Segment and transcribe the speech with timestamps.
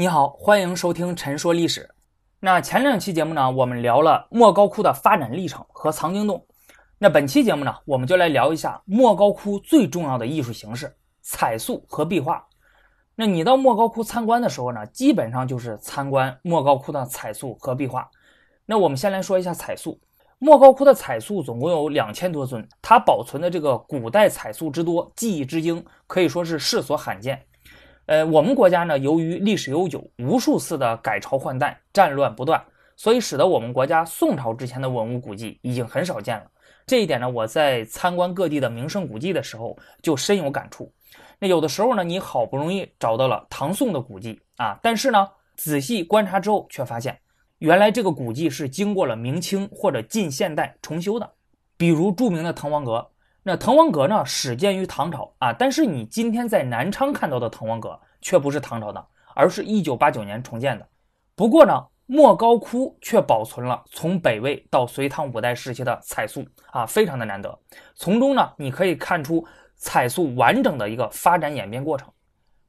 [0.00, 1.80] 你好，欢迎收听《陈说历史》。
[2.38, 6.46] 那前两期节目呢，我们聊了莫高窟的发展历程和藏经洞。
[6.98, 12.46] 那本期节目呢，我们就来聊一下莫高窟最重要的艺术形式——彩塑和壁画。
[13.16, 18.08] 那你到莫高窟参观的时候呢，基本上就是参观莫高窟的彩塑和壁画。
[18.66, 19.98] 那我们先来说一下彩塑。
[20.38, 27.44] 莫高窟的彩塑总共有两千多尊，它保存的这个古代彩塑之多，技艺之精，可以说是世所罕见。
[28.08, 32.64] 呃，我们国家呢，由于历史悠久，无数次的改朝换代，战乱不断，
[32.96, 36.50] 所以使得我们国家宋朝之前的文物古迹已经很少见了。
[36.86, 40.90] 这一点呢，我在参观各地的名胜古迹的时候就深有感触。
[41.38, 47.14] 那有的时候呢，你好不容易找到了唐宋的古迹啊，但是呢，仔细观察之后却发现，
[47.58, 51.30] 原来这个古迹是经过了明清或者近现代重修的。
[51.76, 53.06] 比如著名的滕王阁。
[53.48, 59.02] 那滕王阁呢，始建于唐朝啊，但是你今天在南昌看到的滕王阁却不是唐朝的，
[59.34, 60.86] 而是一九八九年重建的。
[61.34, 67.58] 不过呢，莫高窟却保存了从北魏到隋唐五代时期的彩塑啊，非常的难得。
[67.94, 69.42] 从中呢，你可以看出
[69.76, 72.06] 彩塑完整的一个发展演变过程。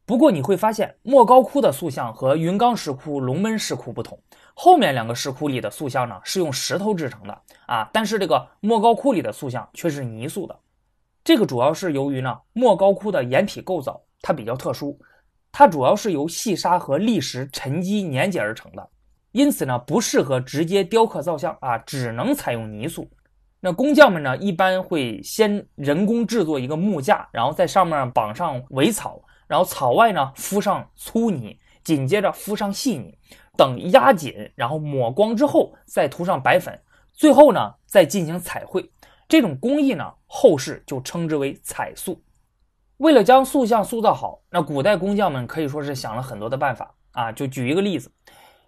[0.06, 4.18] 不过你会发现，莫高窟的塑像和云冈石窟、龙门石窟不同。
[4.54, 10.58] 后面两个石窟里的塑像呢，是用石头制成的啊，但是这个莫高窟里的塑像却是泥塑的。
[11.30, 15.00] 这个主要是由于呢，莫高窟的岩体构造它比较特殊，
[15.52, 18.90] 它主要是由细沙和砾石沉积粘结而成的，
[19.32, 23.08] 因此呢不适合直接雕刻造像啊，只能采用泥塑。
[23.60, 33.16] 那工匠们呢一般会先人工制作一个木架，然后在上面绑上苇草，然后草外呢敷上粗泥，紧接着敷上细泥，
[33.56, 36.82] 等压紧，然后抹光之后再涂上白粉，
[37.14, 38.92] 最后呢再进行彩绘。
[39.30, 42.20] 这种工艺呢，后世就称之为彩塑。
[42.98, 47.32] 为了将塑像塑造好，那古代工匠们可以说是想了很多的办法啊。
[47.32, 48.12] 就举一个例子，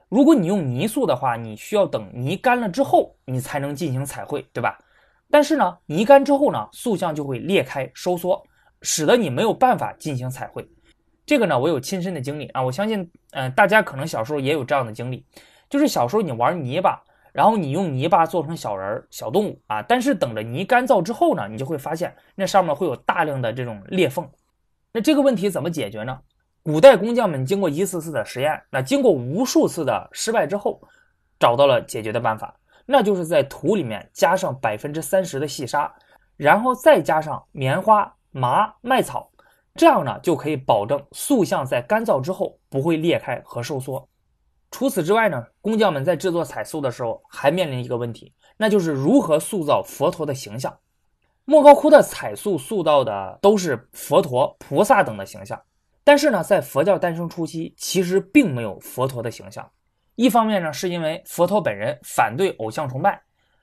[0.07, 4.77] 如果你用泥塑的话，你需要等泥干了之后，你才能进行彩绘，对吧？
[5.31, 8.41] 但是呢，泥干之后呢，塑像就会裂开收缩，
[8.83, 10.63] 使得你没有办法进行彩绘。
[11.25, 12.61] 这个呢，我有亲身的经历啊。
[12.61, 15.25] 我相信，嗯，大家可能小时候也有这样的经历，
[15.67, 17.01] 就是小时候你玩泥巴。
[17.33, 24.29] 然后你用泥巴做成小人儿、小动物啊，但是等着泥干燥之后呢，你就会发现那上面会有大量的这种裂缝。
[24.91, 26.19] 那这个问题怎么解决呢？
[26.63, 30.81] 古代工匠们经过一次次的实验，那经过无数次的失败之后，
[31.39, 32.53] 找到了解决的办法，
[32.85, 35.91] 那就是在土里面加上百分之三十的细沙，
[36.37, 39.31] 然后再加上棉花、麻、麦草，
[39.73, 44.07] 这样呢就可以保证塑像在干燥之后不会裂开和收缩。
[44.71, 50.75] 除此之外呢，工匠们在制作彩塑的时候还面临一个问题，那就是如何塑造佛陀的形象。
[51.43, 55.61] 莫高窟的彩塑塑造的都是佛陀、菩萨等的形象，
[56.03, 59.69] 但是呢，在佛教诞生初期，其实并没有佛陀的形象。
[60.15, 63.11] 一方面呢，是因为佛陀本人反对偶像崇拜；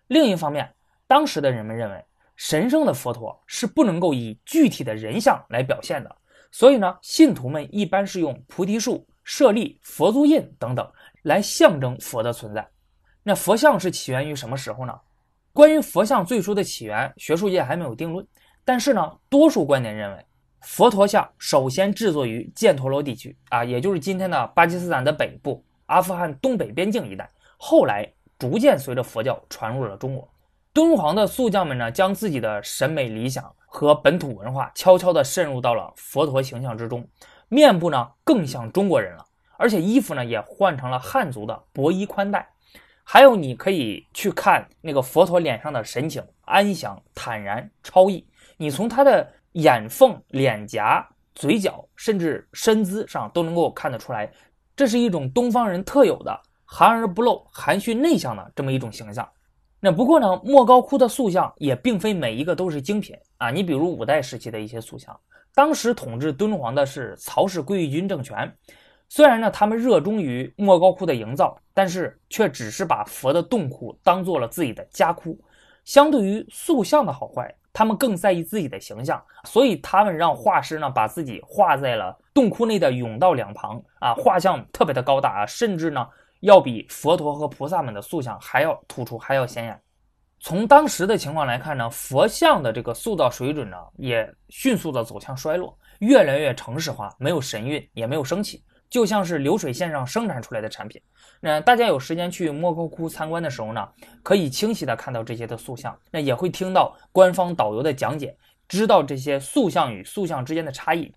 [0.09, 0.75] 另一方面，
[1.07, 2.05] 当时的人们认为
[2.37, 6.17] 神圣的佛陀是不能够以具体的人像来表现的，
[6.53, 9.07] 所以呢，信徒们一般是用菩提树。
[9.29, 10.91] 舍利、佛足印等等，
[11.25, 12.67] 来象征佛的存在。
[13.23, 15.01] 那佛像是起源于什么时候呢？
[15.53, 18.27] 关于佛像最初的起源，学术界还没有定论。
[18.65, 20.27] 但是呢，多数观点认为，
[20.63, 27.29] 佛陀像首先制作于犍陀罗地区啊，也就是今天的巴基斯坦的北部、阿富汗东北边境一带。
[27.59, 30.27] 后来逐渐随着佛教传入了中国。
[30.73, 37.07] 敦煌的塑匠们呢，将自己的审美理想和本土文化悄悄地渗入到了佛陀形象之中。
[37.49, 39.25] 面部呢更像中国人了，
[39.57, 42.49] 而且衣服呢也换成了汉族的薄衣宽带。
[43.03, 48.27] 还有，你可以去看那个佛陀脸上的神情，安详、坦然、超逸。
[48.59, 54.31] 你从他的眼缝、脸颊、嘴角，甚至身姿上都能够看得出来，
[54.77, 59.27] 这是一种东方人特有的含而不露、含蓄内向的这么一种形象。
[59.81, 63.51] 那不过呢，莫高窟的塑像也并非每一个都是精品啊。
[63.51, 65.19] 你比如五代时期的一些塑像。
[65.55, 68.53] 当时统治敦煌的是曹氏归义军政权，
[69.09, 75.39] 虽然呢他们热衷于莫高窟的营造，但是却只是把佛的洞窟当做了自己的家窟。
[75.85, 86.07] 相对于塑像的好坏，他们更在意自己的形象，所以他们让画师呢把自己画在了洞窟内的甬道两旁啊，画像特别的高大啊，甚至呢
[86.41, 89.81] 要比佛陀和菩萨们的塑像还要突出，还要显眼。
[90.41, 101.03] 从当时的情况来看呢，佛像的这个塑造水准呢，也迅速的走向衰落，越来越城市化，没有神韵，也没有生气，就像是流水线上生产出来的产品。
[101.41, 103.89] 那大家有时间去莫高窟参观的时候呢，
[104.23, 108.37] 可以清晰的看到这些的塑像，那也会听到官方导游的讲解，
[108.69, 111.13] 知道这些塑像与塑像之间的差异。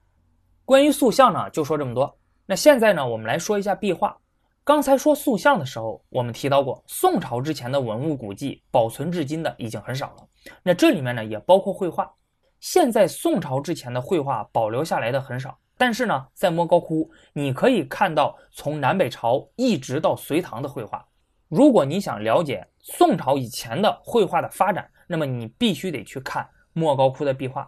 [0.66, 2.18] 关于塑像呢，就说这么多。
[2.48, 4.18] 那现在呢，我们来说一下壁画。
[4.64, 10.28] 刚才说塑像的时候，我们提到过，宋朝之前的文物古迹保存至今的已经很少了。
[10.62, 12.14] 那这里面呢，也包括绘画。
[12.60, 21.04] 现在宋朝之前的绘画保留下来的很少，但是呢，在莫高窟你可以看到从南北朝一直到隋唐的绘画。
[21.48, 27.68] 如果你想了解宋朝以前的绘画的发展，那么你必须得去看莫高窟的壁画。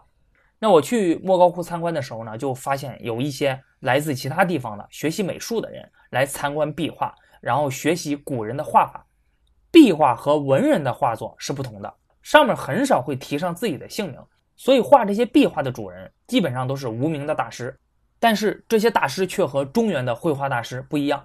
[0.64, 9.04] 那我去莫高窟参观的时候呢，就发现有一些来自其他地方的学习美术的人来参观壁画，然后学习古人的画法。
[9.70, 14.18] 壁画和文人的画作是不同的，上面很少会提上自己的姓名。
[14.56, 17.78] 所以画这些壁画的主人基本上都是无名的大师，
[18.18, 21.22] 但是这些大师却和中原的绘画大师不一样。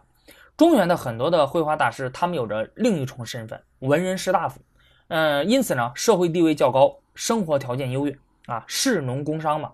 [0.57, 4.59] 中原的很多的绘画大师，他们有着另一重身份——文人士大夫。
[5.07, 8.19] 嗯，因此呢，社会地位较高，生活条件优越
[8.49, 9.71] 啊，士农工商嘛。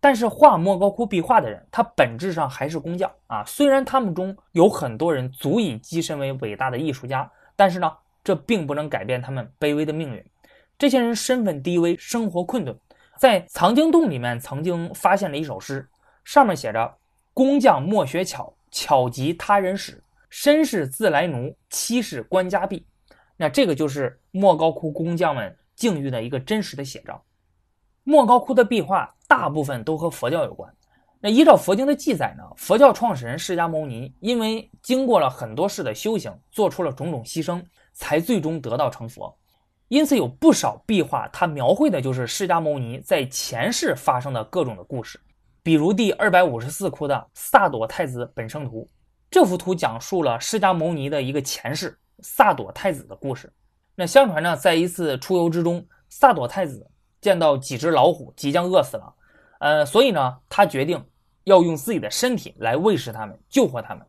[0.00, 3.44] 但是画莫高窟壁画的人，他本质上还是工匠啊。
[3.46, 7.90] 虽然他们中有很多人足以跻身为伟大的艺术家，但是呢，
[8.22, 10.24] 这并不能改变他们卑微的命运。
[10.76, 12.78] 这些人身份低微，生活困顿。
[13.16, 15.88] 在藏经洞里面曾经发现了一首诗，
[16.24, 16.96] 上面写着
[17.32, 20.02] ：“工匠莫学巧，巧即他人使。
[20.28, 22.84] 身是自来奴，妻是官家婢。”
[23.38, 27.22] 那这个就是莫高窟工匠们境遇的一个真实的写照。
[28.04, 30.72] 莫高窟的壁画大部分都和佛教有关。
[31.20, 37.62] 那依照佛经的记载呢，佛教创始人释迦牟尼因为经过了很多世的修行，做出了种种牺牲，
[37.94, 39.34] 才最终得道成佛。
[39.88, 45.18] 因此，有不少壁画，它描绘的就是释迦牟尼在前世发生的各种的故事。
[45.62, 48.86] 比如第二百五十四窟的萨朵太子本生图，
[49.30, 53.50] 这幅图讲述了释迦牟尼的一个前世萨朵太子的故事。
[53.94, 56.86] 那相传呢，在一次出游之中，萨朵太子
[57.24, 59.14] 见到几只老虎即将饿死了，
[59.58, 61.02] 呃，所以呢，他决定
[61.44, 64.06] 要用自己的身体来喂食它们，救活它们。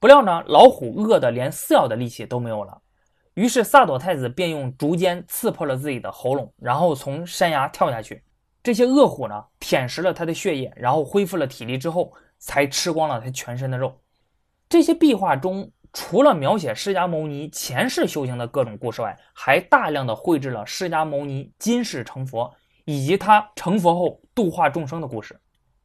[0.00, 2.82] 不料呢，老虎饿得连撕咬的力气都没有了。
[3.34, 8.24] 于是萨朵太子便用竹尖刺破了自己的喉咙，然后从山崖跳下去。
[8.60, 13.96] 这些恶虎呢，舔食了他的血液，然后恢复了体力之后，才吃光了他全身的肉。
[14.68, 22.54] 这些壁画中，除了描写释迦牟尼前世修行的各种故事外，还大量的绘制了释迦牟尼今世成佛
[22.84, 25.38] 以及他成佛后度化众生的故事。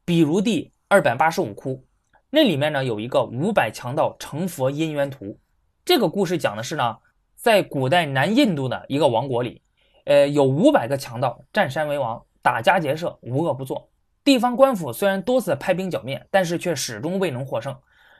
[0.05, 1.85] 比如第二百八十五窟，
[2.29, 5.39] 那里面呢有一个五百强盗成佛因缘图。
[5.85, 6.97] 这个故事讲的是呢。
[7.35, 9.61] 在古代南印度的一个王国里，
[10.05, 13.89] 呃，有五百个强盗占山为王，打家劫舍，无恶不作。
[14.23, 17.77] 地方官府虽然多次派兵剿灭，但是却始终未能获胜。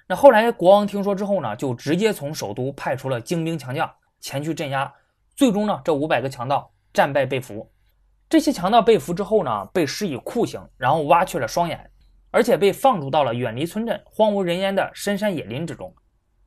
[0.07, 3.89] 那后来国王听说之后呢，就直接从首都派出了精兵强将
[4.19, 4.93] 前去镇压。
[5.35, 7.69] 最终呢，这五百个强盗战败被俘。
[8.29, 11.89] 这些强盗被俘之后呢，被施以酷刑，然后挖去了双眼，
[12.31, 15.93] 而且被放逐到了远离村镇、荒无人烟的深山野林之中。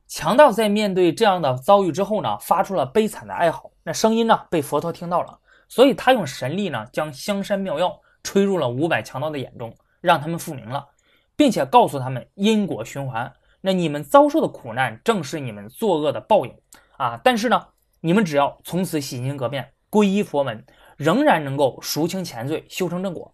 [0.07, 3.71] 强盗在面对这样的遭遇之后呢，发出了悲惨的哀嚎。
[3.83, 10.87] 那声音呢，被佛陀听到了，所以他用神力呢，将香山妙药吹入了五百强盗的眼中，让他们复明了，
[11.35, 13.33] 并且告诉他们因果循环。
[13.67, 16.55] 那你们遭受的苦难，正是你们作恶的报应
[16.95, 17.19] 啊！
[17.21, 17.67] 但是呢，
[17.99, 20.65] 你们只要从此洗心革面，皈依佛门，
[20.95, 23.29] 仍然能够赎清前罪，修成正果。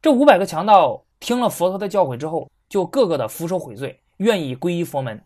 [0.00, 5.22] 这五百个强盗听了佛陀的教诲之后，就个个的俯首悔罪，愿意皈依佛门。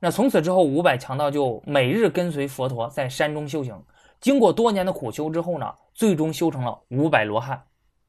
[0.00, 3.74] 那从此之后，五百强盗就每日跟随佛陀在山中修行。
[4.20, 7.64] 经过多年的苦修之后呢，最终修成了五百罗汉。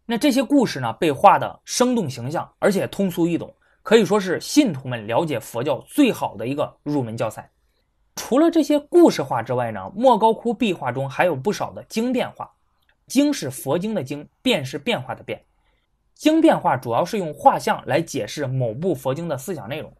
[0.05, 3.55] 那这些故事呢，被画的生动形象，而且通俗易懂，
[3.85, 7.47] 可以说是信徒们了解佛教最好的一个入门教材。
[8.15, 12.51] 除了这些故事画之外呢，莫高窟壁画中还有不少的经变画。
[13.05, 15.39] 经是佛经的经，变是变化的变。
[16.15, 19.93] 经变画主要是用画像来解释某部佛经的思想内容。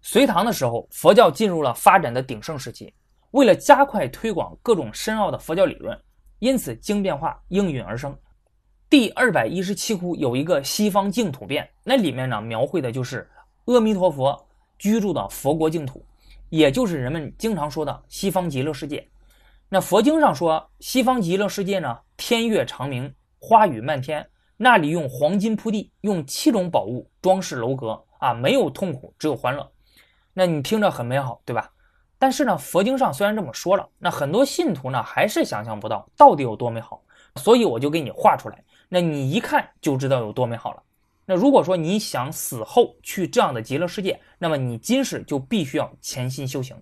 [0.00, 2.90] 隋唐的时候，佛教进入了发展的鼎盛时期。
[3.32, 5.94] 为了加快推广各种深奥的佛教理论，
[6.38, 8.16] 因此经变化应运而生。
[8.88, 13.28] 第二百一十七窟有一个西方净土变，那里面呢描绘的就是
[13.64, 14.46] 阿弥陀佛
[14.78, 16.06] 居住的佛国净土，
[16.50, 19.04] 也就是人们经常说的西方极乐世界。
[19.68, 24.24] 那佛经上说，西方极乐世界呢，天月长明，花雨漫天，
[24.56, 29.68] 那里用黄金铺地，用七种宝物装饰楼阁啊，没有痛苦，只有欢乐。
[30.32, 31.72] 那你听着很美好，对吧？
[32.20, 37.02] 但是呢，佛经上虽然这么说了，那很多信徒呢还是想象不到到底有多美好，
[37.34, 40.82] 所以我就给你画出来，那你一看就知道有多美好了。
[41.24, 46.76] 那如果说你想死后去这样的极乐世界，那么你今世就必须要潜心修行。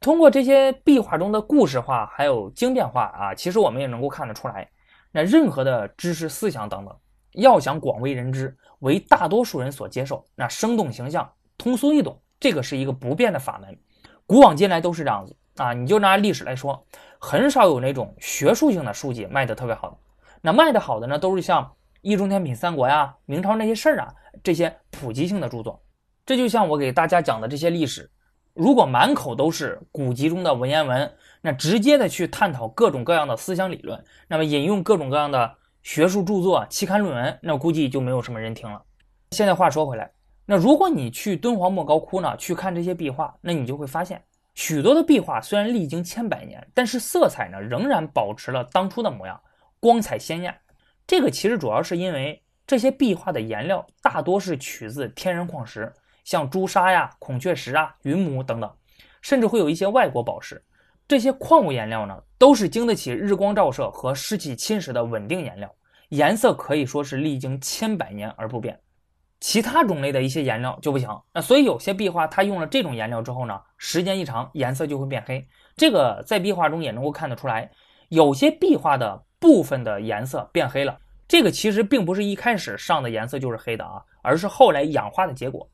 [0.00, 4.70] 通过这些壁画中的故事画还有经变画啊，其实我们也能够看得出来，
[5.10, 6.96] 那任何的知识思想等等，
[7.32, 12.16] 要想广为人知，为大多数人所接受，那生动形象、通俗易懂。
[12.38, 13.76] 这个是一个不变的法门，
[14.24, 15.72] 古往今来都是这样子啊。
[15.72, 16.86] 你就拿历史来说，
[17.18, 19.96] 很少有那种学术性的书籍卖的特别好的，
[20.40, 21.64] 那卖的好的呢，都是像
[22.00, 25.82] 《易中天品三国》呀、明朝那些事儿啊这些普及性的著作。
[26.24, 28.10] 这就像我给大家讲的这些历史，
[28.54, 38.82] 如果满口都是古籍中的文言文，那直接的去探讨各种各样的思想理论，那么引用各种各样的学术著作、期刊论文，那估计就没有什么人听了。
[39.30, 40.10] 现在话说回来。
[40.44, 44.22] 那如果你去敦煌莫高窟呢，去看这些壁画，那你就会发现，
[44.54, 49.38] 许多的壁画虽然历经千百年，但是色彩呢仍然保持了当初的模样，
[49.80, 50.58] 光彩鲜艳。
[51.06, 55.92] 这个其实主要是因为这些壁画的颜料大多是取自天然矿石，
[56.24, 58.70] 像朱砂呀、孔雀石啊、云母等等，
[59.22, 60.62] 甚至会有一些外国宝石。
[61.06, 65.74] 这些矿物颜料呢，都是经得起日光照射和湿气侵蚀的稳定颜料，
[66.10, 68.78] 颜色可以说是历经千百年而不变。
[69.40, 75.48] 其他种类的一些颜料就不行，那所以有些壁画它用了这种颜料之后呢，时间一长颜色就会变黑。
[75.76, 77.70] 这个在壁画中也能够看得出来，
[78.08, 80.98] 有些壁画的部分的颜色变黑了。
[81.26, 85.68] 这个其实并不是一开始上的颜色就是黑的啊，而是后来氧化的结果。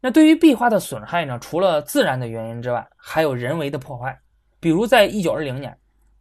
[0.00, 4.18] 那对于壁画的损害呢，除了自然的原因之外，还有人为的破坏。
[4.58, 5.76] 比如在一九二零年，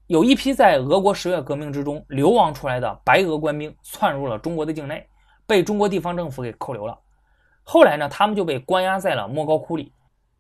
[0.07, 5.07] 有一批在俄国十月革命之中流亡出来的白俄官兵窜入了中国的境内。
[5.47, 6.97] 被中国地方政府给扣留了，
[7.63, 9.91] 后来呢，他们就被关押在了莫高窟里。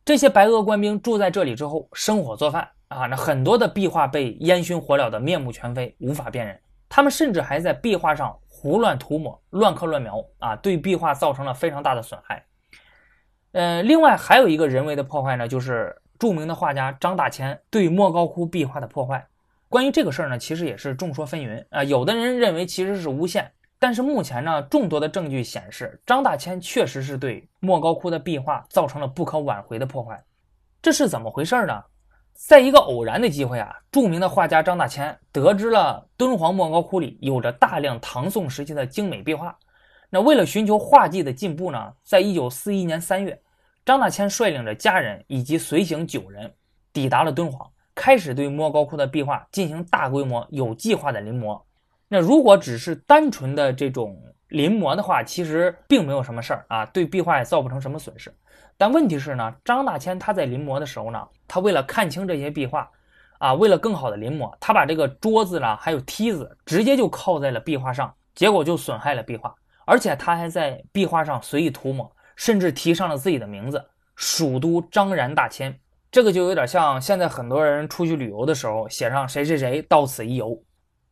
[0.05, 6.59] 这些白俄官兵住在这里之后，生火做饭啊，那很多的壁画被烟熏火燎的面目全非，无法辨认。
[6.89, 12.45] 他们甚至还在壁画上胡乱涂抹、乱刻乱描啊，对壁画造成了非常大的损害。
[13.53, 19.25] 呃，另外还有一个人为的破坏呢，就是著名的画家张大千对莫高窟壁画的破坏。
[19.69, 23.49] 关于这个事儿呢，其实也是众说纷纭啊，有的人认为其实是诬陷。
[23.79, 30.21] 但是目前呢，众多的证据显示，张大千确实是对莫高窟的壁画造成了不可挽回的破坏。
[30.81, 31.81] 这是怎么回事呢？
[32.33, 39.57] 在一个偶然的机会啊，著名的画家张大千得知了敦煌莫高窟里有着大量唐宋时期的精美壁画。
[40.09, 43.41] 那为了寻求画技的进步呢，在一九四一年三月，
[43.85, 46.51] 张大千率领着家人以及随行九人
[46.91, 51.61] 抵达了敦煌，开始对莫高窟的壁画进行大规模、有计划的临摹。
[52.09, 58.33] 那如果只是单纯的这种临摹的话，其实并没有什么事儿啊，对壁画也造不成什么损失。
[58.81, 62.89] 但问题是呢，张大千他在临摹的时候呢，他为了看清这些壁画，
[63.37, 69.53] 啊，为了更好的临摹，他把这个桌子啦，还有梯子直接就靠在了壁画上，结果就损害了壁画。
[69.85, 73.85] 而且他还在壁画上随意涂抹，甚至提上了自己的名字
[74.17, 75.79] “蜀都张然大千”，
[76.11, 80.59] 这个就有点像现在很多人出去旅游的时候写上谁谁谁到此一游。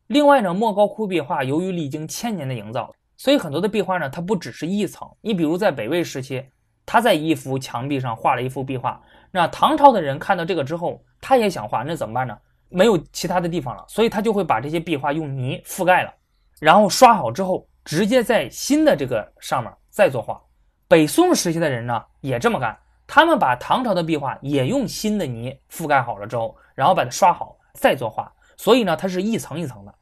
[0.08, 5.08] 另外呢，莫高窟壁画由于历经千年的营造，所以很多的壁画呢，它不只是一层。
[5.20, 6.44] 你比如在北魏时期，
[6.92, 12.36] 他在一幅墙壁上画了一幅壁画，那唐朝的人看到这个之后，他也想画，那怎么办呢？
[12.68, 16.12] 没有其他的地方了，所以他就会把这些壁画用泥覆盖了，
[16.58, 20.42] 然后刷好之后，直接在新的这个上面再作画。
[20.88, 29.94] 北宋时期的人呢，也这么干，他们把唐朝的壁画也用新的泥覆盖好了之后，然后把它刷好再作画，所以呢，它是一层一层的。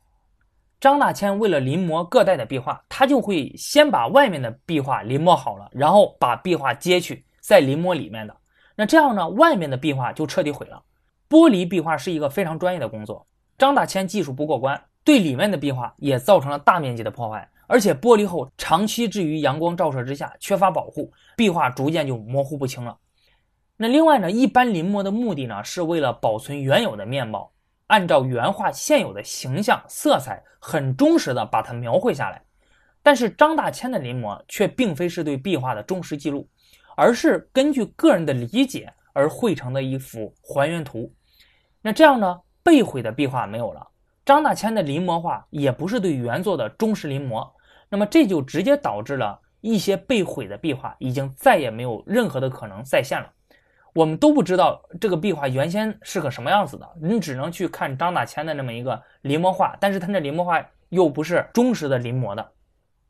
[0.81, 8.37] 张大千为了临摹各代的壁画，他就会先把外面的壁画临摹好了，然后把壁画揭去，再临摹里面的。
[8.77, 10.83] 那这样呢，外面的壁画就彻底毁了。
[11.29, 13.27] 剥离壁画是一个非常专业的工作，
[13.59, 17.49] 张大千技术不过关，对里面的壁画也造成了大面积的破坏。
[17.67, 22.97] 而且剥离后长期置于阳光照射之下，缺乏保护，壁画逐渐就模糊不清了。
[23.77, 27.51] 那另外呢，一般临摹的目的呢，是为了保存原有的面貌。
[27.89, 32.43] 按照原画现有的形象、色彩，很忠实的把它描绘下来。
[33.03, 36.49] 但是张大千的临摹却并非是对壁画的忠实记录，
[36.97, 41.13] 而是根据个人的理解而绘成的一幅还原图。
[41.81, 43.87] 那这样呢，被毁的壁画没有了，
[44.25, 47.49] 张大千的临摹画也不是对原作的忠实临摹。
[47.89, 53.33] 那么这就直接导致了一些被毁的壁画已经再也没有任何的可能再现了。
[53.99, 62.53] 我们都不知道这个壁画原先是个什么样子的，你只能去看张大千的那么一个临摹画，但是他那临摹画又不是忠实的临摹的。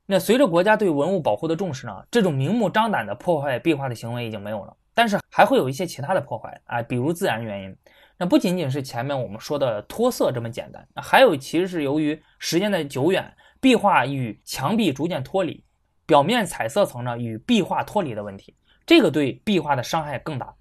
[0.06, 7.76] 那随着国家对文物保护的重视呢，这种明目张胆的破坏壁画的行为已经没有了，但是还会有一些其他的破坏啊，比如自然原因。
[8.16, 13.30] 那不仅仅是前面我们说的脱色这么简单，还有其实是由于时间的久远，
[13.60, 15.62] 壁画与墙壁逐渐脱离，
[16.06, 20.54] 表面彩色层呢与壁画脱离的问题，这个对壁画的伤害更大。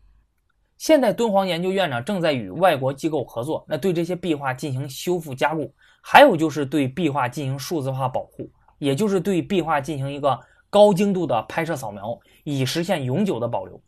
[0.77, 13.81] 现在敦煌研究院呢正在与外国机构合作，那对这些壁画进行修复加固，还有就是对壁画进行数字化保护，也就是对壁画进行一个高精度的拍摄扫描，以实现永久的保留。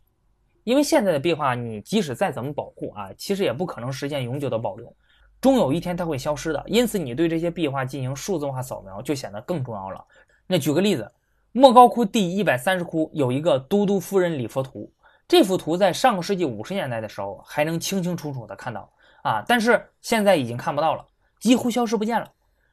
[0.64, 4.94] 因为现在的壁画，你即使再怎么保护啊，其实也不可能实现永久的保留，
[5.40, 6.62] 终有一天它会消失的。
[6.66, 10.04] 因此，你对这些壁画进行数字化扫描就显得更重要了。
[10.46, 11.10] 那举个例子，
[11.52, 14.92] 莫高窟第一百三十窟有一个都督夫人礼佛图，
[15.30, 18.90] 这幅图在上个世纪五十年代的时候还能清清楚楚的看到
[19.22, 21.06] 啊，但是现在已经看不到了，
[21.38, 22.28] 几乎消失不见了。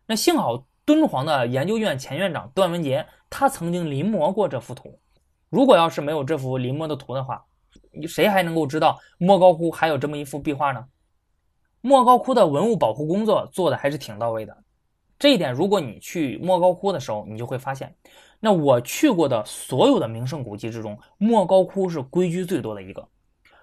[0.08, 5.00] 那幸好敦煌的研究院前院长段文杰，他曾经临摹过这幅图。
[5.52, 7.46] 如果要是没有这幅临摹的图的话，
[8.08, 10.84] 谁还能够知道莫高窟还有这么一幅壁画呢？
[11.82, 14.58] 莫高窟的文物保护工作做的还是挺到位的。
[15.20, 17.96] 这一点，如果你去莫高窟的时候，你就会发现，
[18.39, 23.08] 那我去过的所有的名胜古迹之中，莫高窟是规矩最多的一个。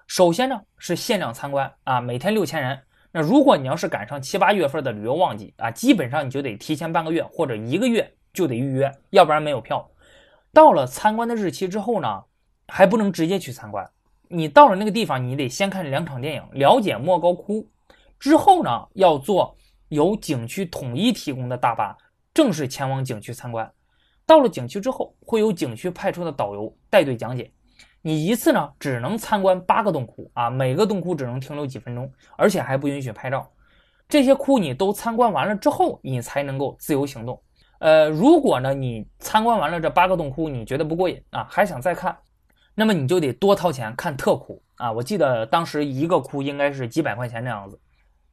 [0.07, 2.79] 首先呢，是限量参观啊，每天六千人。
[3.11, 9.89] 那如果你要是赶上七八月份的旅游旺季啊，基本上你就得提前半个月或者一个月就得预约，要不然没有票。
[10.51, 12.23] 到了参观的日期之后呢，
[12.67, 13.89] 还不能直接去参观。
[14.27, 17.69] 你到了那个地方，你得先看两场电影，了解莫高窟，
[18.19, 19.55] 之后呢，要坐
[19.87, 21.95] 由景区统一提供的大巴，
[22.33, 23.71] 正式前往景区参观。
[24.25, 27.51] 到了景区之后，会有景区派出的导游带队讲解。
[28.01, 33.49] 你一次呢，只能参观八个洞窟啊，每个洞窟只能停留几分钟，而且还不允许拍照。
[34.07, 37.41] 这些窟你都参观完了之后，你才能够自由行动。
[37.79, 42.15] 呃，如果呢，你参观完了这八个洞窟，你觉得不过瘾啊，还想再看？
[42.75, 44.91] 那么你就得多掏钱看特窟啊！
[44.91, 47.79] 我记得当时一个窟应该是几百块钱这样子。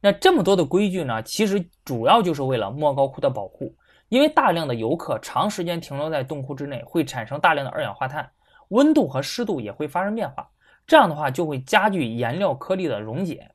[0.00, 3.74] 那这么多的规矩呢，其实主要就是为了莫高窟的保护。
[4.12, 8.30] 因为大量的游客长时间停留在洞窟之内，会产生大量的二氧化碳，
[8.68, 10.46] 温度和湿度也会发生变化。
[10.86, 13.50] 这样的话就会加剧颜料颗粒的溶解，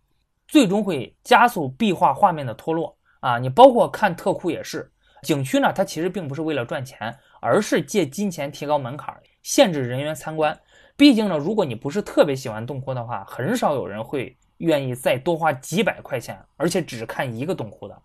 [0.48, 3.38] 最终会加速壁画画面的脱落啊！
[3.38, 10.60] 你包括看特窟也是，景区呢，它其实并不是为了赚钱，而是借金钱提高门槛，限制人员参观。
[10.96, 18.02] 毕竟呢，如果你不是特别喜欢洞窟的话，很少有人会愿意再多花几百块钱，而且只看一个洞窟的。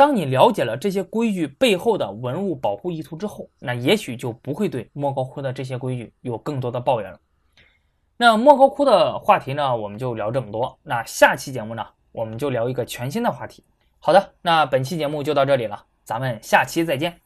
[0.00, 7.20] 当你了解了这些规矩背后的文物保护意图之后，那也许就不会对莫高窟的这些规矩有更多的抱怨了。
[8.16, 10.78] 那莫高窟的话题呢，我们就聊这么多。
[10.82, 13.62] 那下期节目呢，我们就聊一个全新的话题。
[13.98, 17.20] 好的，那本期节目就到这里了，咱们下期再见。